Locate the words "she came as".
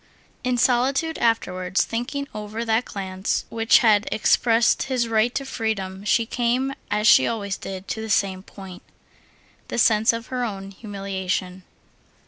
6.05-7.07